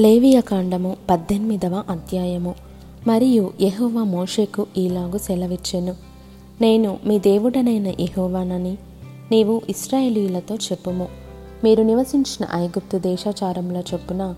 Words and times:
లేవియకాండము 0.00 0.96
పద్దెనిమిదవ 1.10 1.82
అధ్యాయము. 1.90 2.54
మరియు 3.06 3.52
యహోవ 3.60 3.90
మోషేకు 3.90 4.66
ఈలాగు 4.78 5.18
సెలవిచ్చెను. 5.18 5.94
నేను 6.60 6.98
మీ 7.06 7.18
దేవుడనైన 7.18 7.86
యహోవానని 7.86 8.78
నీవు 9.30 9.62
ఇస్రాయేలీలతో 9.68 10.54
చెప్పుము. 10.54 11.08
మీరు 11.64 11.82
నివసించిన 11.82 12.46
ఐగుప్తు 12.54 12.96
దేశాచారముల 12.96 13.82
చొప్పున 13.94 14.34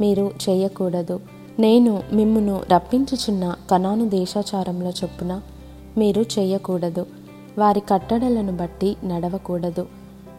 మీరు 0.00 0.30
చేయకూడదు. 0.48 1.20
నేను 1.58 2.02
మిమ్మును 2.12 2.60
రప్పించుచున్న 2.72 3.54
కనాను 3.70 4.08
దేశాచారముల 4.08 4.92
చొప్పున 5.04 5.40
మీరు 5.98 6.24
చేయకూడదు. 6.38 7.06
వారి 7.58 7.80
కట్టడలను 7.80 8.52
బట్టి 8.52 8.96
నడవకూడదు. 9.04 9.86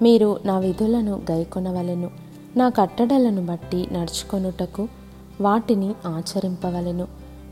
మీరు 0.01 0.39
నా 0.45 0.59
విధులను 0.59 1.21
గైకొనవలెను. 1.31 2.22
నా 2.57 2.69
కట్టడలను 2.69 3.45
బట్టి 3.45 3.87
నడుచుకొనుటకు 3.91 4.87
వాటిని 5.41 5.93
ఆచరింపవలెను. 6.05 7.07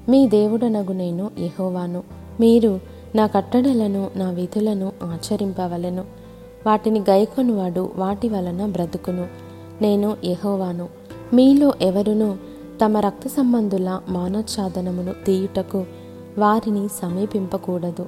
మీ 0.10 0.28
దేవుడనగు 0.28 0.94
నేను 0.94 1.32
యహోవాను. 1.40 2.04
మీరు 2.40 2.80
నా 3.16 3.28
కట్టడలను 3.28 4.12
నా 4.16 4.32
విధులను 4.32 4.92
ఆచరింపవలను. 5.04 6.06
వాటిని 6.66 7.00
గైకొనువాడు 7.00 7.92
వాటి 7.96 8.30
వలన 8.30 8.66
బ్రతుకును. 8.66 9.28
నేను 9.82 10.18
యహోవాను. 10.26 10.90
మీలో 11.34 11.74
ఎవరును 11.82 12.38
తమ 12.86 12.98
రక్త 12.98 13.28
సంబంధుల 13.28 14.00
మానోచ్ఛాదనమును 14.10 15.14
తీయుటకు 15.26 15.86
వారిని 16.38 16.88
సమీపింపకూడదు. 16.88 18.06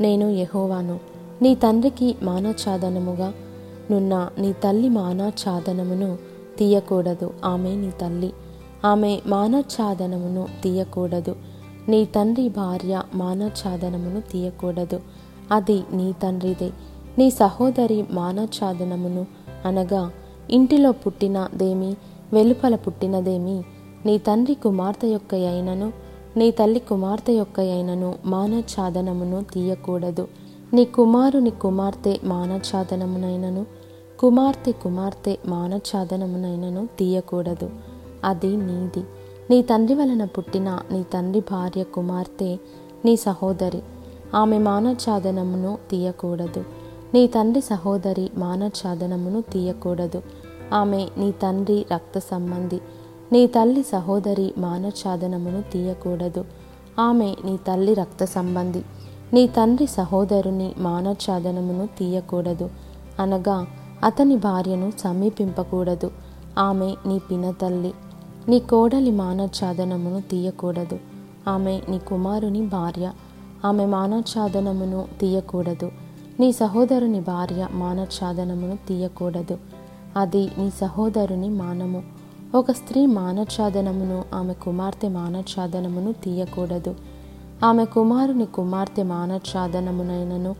నేను 0.00 0.30
యహోవాను. 0.30 1.00
నీ 1.42 1.54
తండ్రికి 1.54 2.16
మానోచ్ఛాదనముగా 2.22 3.32
నున్న 3.90 4.28
నీ 4.38 4.52
తల్లి 4.52 4.88
మానోచ్ఛాదనమును 4.88 6.27
తీయకూడదు. 6.58 7.30
ఆమె 7.44 7.76
నీ 7.76 7.90
తల్లి. 8.00 8.32
ఆమె 8.84 9.20
మానఛాదనమును 9.26 10.48
తీయకూడదు. 10.62 11.36
నీ 11.88 12.04
తండ్రి 12.04 12.48
భార్య 12.48 13.02
మానఛాదనమును 13.14 14.20
తీయకూడదు. 14.20 15.00
అది 15.52 15.82
నీ 15.92 16.14
తండ్రిదే. 16.22 16.70
నీ 17.18 17.30
సహోదరి 17.30 18.04
మానఛాదనమును 18.10 19.26
అనగా 19.64 20.10
ఇంటిలో 20.50 20.92
పుట్టినదేమి 20.92 21.96
వెలుపల 22.32 22.76
పుట్టినదేమి 22.76 23.62
నీ 24.06 24.18
తండ్రి 24.18 24.54
కుమార్తె 24.54 25.06
యొక్క 25.06 25.34
అయినను 25.34 25.92
నీ 26.36 26.50
తల్లి 26.50 26.80
కుమార్తె 26.80 27.32
యొక్క 27.32 27.60
అయినను 27.60 28.14
మానఛాదనమును 28.24 29.44
తీయకూడదు. 29.54 30.28
నీ 30.72 30.84
కుమారుని 30.84 31.50
కుమార్తె 31.50 32.18
మానఛాదనమునైనను 32.24 33.66
కుమార్తె 34.18 34.72
కుమార్తె 34.72 35.36
మానఛాదనమునైనను 35.46 36.88
తీయకూడదు. 36.98 37.70
అది 38.24 38.56
నీది. 38.56 39.04
నీ 39.50 39.62
తండ్రి 39.62 39.94
వలన 39.94 40.24
పుట్టిన 40.24 40.78
నీ 40.92 41.02
తండ్రి 41.02 41.40
భార్య 41.40 41.84
కుమార్తె 41.84 42.56
నీ 43.04 43.16
సహోదరి. 43.16 43.82
ఆమె 44.34 44.58
మానఛాదనమును 44.58 45.78
తీయకూడదు. 45.90 46.64
నీ 47.14 47.26
తండ్రి 47.26 47.60
సహోదరి 47.60 48.30
మానఛాదనమును 48.36 49.40
తీయకూడదు. 49.40 50.22
ఆమె 50.72 51.08
నీ 51.18 51.32
తండ్రి 51.32 51.86
రక్త 51.92 52.18
సంబంధి. 52.18 52.80
నీ 53.32 53.46
తల్లి 53.46 53.82
సహోదరి 53.82 54.54
మానఛాదనమును 54.58 55.62
తీయకూడదు. 55.72 56.44
ఆమె 56.98 57.36
నీ 57.44 57.58
తల్లి 57.66 57.94
రక్త 57.94 58.24
సంబంధి. 58.24 58.82
నీ 59.32 59.46
తండ్రి 59.46 59.86
సహోదరుని 59.86 60.74
మానఛాదనమును 60.78 61.88
తీయకూడదు. 61.98 62.70
అనగా 63.18 63.66
అతని 64.04 64.36
భార్యను 64.36 64.92
సమీపింపకూడదు. 64.98 66.10
ఆమె 66.58 66.94
నీ 67.06 67.18
పినతల్లి. 67.18 67.94
నీ 68.48 68.58
కోడలి 68.58 69.10
మానఛాదనమును 69.10 70.20
తీయకూడదు. 70.20 70.98
ఆమె 71.48 71.80
నీ 71.88 71.98
కుమారుని 71.98 72.66
భార్య. 72.66 73.12
ఆమె 73.64 73.86
మానఛాదనమును 73.86 75.08
తీయకూడదు. 75.20 75.92
నీ 76.40 76.52
సహోదరుని 76.52 77.20
భార్య 77.20 77.68
మానఛాదనమును 77.72 78.78
తీయకూడదు. 78.88 79.58
అది 80.16 80.50
నీ 80.58 80.70
సహోదరుని 80.70 81.48
మానము. 81.48 82.02
ఒక 82.54 82.70
స్త్రీ 82.70 83.06
మానఛాదనమును 83.06 84.24
ఆమె 84.34 84.52
కుమార్తె 84.52 85.08
మానఛాదనమును 85.08 86.12
తీయకూడదు. 86.12 86.94
ఆమె 87.64 87.84
కుమారుని 87.84 88.46
కుమార్తె 88.46 89.02
మానఛాదనమునైనను 89.02 90.54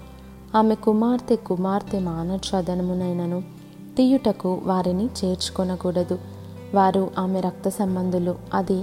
ఆమె 0.55 0.75
కుమార్తె 0.75 1.37
కుమార్తె 1.37 1.99
మానఛాదనమునైనను 1.99 3.43
తీయుటకు 3.97 4.61
వారిని 4.65 5.05
చేర్చుకొనకూడదు. 5.05 6.19
వారు 6.75 7.11
ఆమె 7.19 7.41
రక్త 7.41 7.69
సంబంధులు 7.69 8.35
అది 8.55 8.83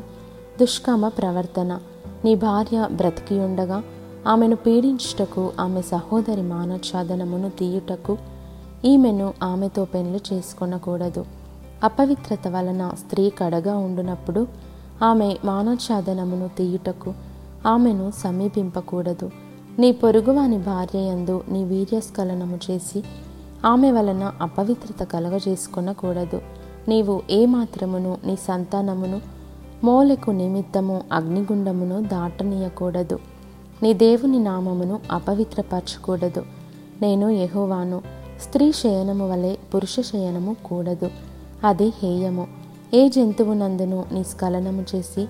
దుష్కామ 0.59 1.07
ప్రవర్తన. 1.07 1.79
నీ 2.25 2.35
భార్య 2.35 2.87
బ్రతికి 2.91 3.39
ఉండగా 3.39 3.83
ఆమెను 4.27 4.55
పీడించుటకు 4.55 5.51
ఆమె 5.59 5.81
సహోదరి 5.81 6.41
మానఛాదనమును 6.41 7.49
తీయుటకు 7.49 8.17
ఈమెను 8.85 9.33
ఆమెతో 9.43 9.85
పెళ్ళి 9.85 10.21
చేసుకొనకూడదు. 10.33 11.25
అపవిత్రత 11.83 12.47
వలన 12.47 12.91
స్త్రీ 12.93 13.29
కడగా 13.29 13.77
ఉండునప్పుడు 13.77 14.47
ఆమె 15.03 15.37
మానఛాదనమును 15.45 16.47
తీయుటకు 16.47 17.13
ఆమెను 17.67 18.11
సమీపింపకూడదు. 18.11 19.44
నీ 19.79 19.91
పొరుగువాని 19.91 20.57
భార్య 20.57 20.99
యందు 20.99 21.43
నీ 21.49 21.63
వీర్యస్ఖలనము 21.63 22.59
చేసి 22.71 23.03
ఆమె 23.65 23.91
వలన 23.91 24.33
అపవిత్రత 24.41 25.07
కలగజేసుకొనకూడదు. 25.07 26.41
నీవు 26.87 27.21
ఏమాత్రమును 27.29 28.17
నీ 28.25 28.35
సంతానమును 28.35 29.21
మూలకు 29.83 30.31
నిమిత్తము 30.31 31.01
అగ్నిగుండమును 31.13 32.01
దాటనీయకూడదు. 32.01 33.19
నీ 33.83 33.93
దేవుని 33.93 34.39
నామమును 34.39 34.99
అపవిత్రపరచకూడదు. 35.11 36.45
నేను 37.01 37.29
యహోవాను 37.29 38.01
స్త్రీ 38.41 38.71
శయనము 38.71 39.31
వలె 39.31 39.55
పురుష 39.75 39.99
శయనము 39.99 40.55
కూడదు. 40.65 41.11
అది 41.63 41.87
హేయము. 41.87 42.47
ఏ 42.93 43.09
జంతువునందును 43.09 44.05
నీ 44.11 44.23
స్ఖలనము 44.23 44.85
చేసి 44.95 45.27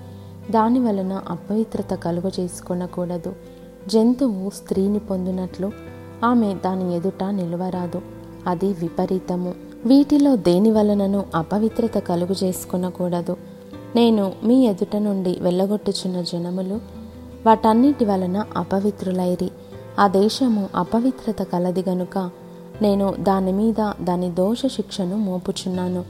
దాని 0.52 0.80
వలన 0.80 1.22
అపవిత్రత 1.28 1.94
కలుగ 1.94 2.30
చేసుకొనకూడదు 2.40 3.36
జంతువు 3.88 4.50
స్త్రీని 4.50 5.00
పొందినట్లు 5.00 5.72
ఆమె 6.26 6.56
దాని 6.66 6.96
ఎదుట 6.96 7.24
నిలవరాదు. 7.24 8.02
అది 8.48 8.74
విపరీతము. 8.74 9.54
వీటిలో 9.86 10.36
దేని 10.36 10.72
వలనను 10.72 11.26
అపవిత్రత 11.36 11.98
కలుగు 11.98 12.46
చేసుకునకూడదు. 12.46 13.38
నేను 13.96 14.34
మీ 14.44 14.68
ఎదుట 14.68 14.96
నుండి 14.96 15.38
వెళ్ళగొట్టుచున్న 15.42 16.22
జనములు 16.22 16.80
వాటన్నిటి 17.46 18.06
వలన 18.06 18.46
అపవిత్రులైరి. 18.58 19.52
ఆ 20.00 20.08
దేశము 20.08 20.70
అపవిత్రత 20.76 21.42
కలది 21.42 21.84
గనుక 21.90 22.30
నేను 22.82 23.16
దాని 23.20 23.52
మీద 23.52 23.92
దాని 24.02 24.32
దోష 24.32 24.66
శిక్షను 24.66 25.18
మోపుచున్నాను. 25.18 26.06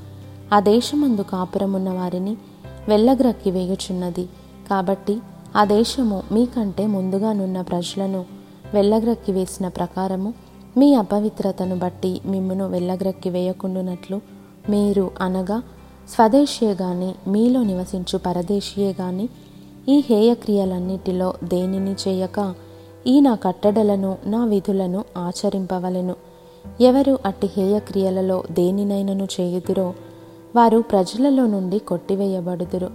ఆ 0.53 0.59
దేశమందు 0.59 1.21
కాపురమున్న 1.21 1.89
వారిని 1.89 2.37
వెళ్ళగ్రక్కి 2.87 3.51
వేయుచున్నది. 3.51 4.23
కాబట్టి 4.69 5.19
ఆ 5.55 5.65
దేశము 5.65 6.23
మీకంటే 6.31 6.87
ముందుగానున్న 6.87 7.61
ప్రజలను 7.61 8.25
వెళ్ళగ్రక్కి 8.73 9.31
వేసిన 9.31 9.67
ప్రకారము 9.67 10.33
మీ 10.77 10.93
అపవిత్రతను 10.93 11.79
బట్టి 11.79 12.21
మిమ్మును 12.25 12.67
వెళ్ళగ్రక్కి 12.67 13.29
వేయకుండునట్లు 13.29 14.21
మీరు 14.69 15.11
అనగా 15.21 15.63
స్వదేశీయే 16.15 16.73
గాని 16.73 17.15
మీలో 17.27 17.63
నివసించు 17.63 18.17
పరదేశీయే 18.17 18.95
గాని 19.01 19.29
ఈ 19.89 20.03
హేయక్రియలన్నిటిలో 20.09 21.33
దేనిని 21.43 21.95
చేయక 22.07 22.53
ఈ 23.07 23.19
నా 23.19 23.35
కట్టడలను 23.35 24.17
నా 24.25 24.45
విధులను 24.45 25.05
ఆచరింపవలెను. 25.17 26.15
ఎవరు 26.81 27.19
అట్టి 27.25 27.49
హేయక్రియలలో 27.57 28.43
దేనినైనను 28.51 29.27
చేయుదురో 29.41 29.93
వారు 30.55 30.79
ప్రజలలో 30.79 31.45
నుండి 31.45 31.79
కొట్టివేయబడుదురు. 31.79 32.89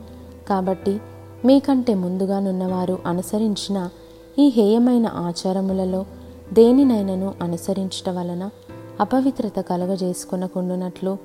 కాబట్టి 0.49 1.01
మీకంటే 1.45 1.95
ముందుగానున్నవారు 1.95 2.99
అనుసరించిన 3.07 3.89
ఈ 4.39 4.49
హేయమైన 4.49 5.07
ఆచారములలో 5.07 6.07
దేనినైనను 6.53 7.35
అనుసరించట 7.43 8.09
వలన 8.09 8.51
అపవిత్రత 9.01 9.61
కలుగజేసుకునకుండునట్లు 9.61 11.19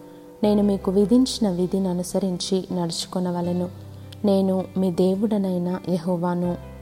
నేను 0.43 0.63
మీకు 0.63 0.91
విధించిన 0.91 1.49
విధిని 1.49 1.87
అనుసరించి 1.87 2.67
నడుచుకునవలను. 2.71 3.69
నేను 4.25 4.65
మీ 4.77 4.91
దేవుడనైన 4.91 5.79
యహోవాను. 5.89 6.74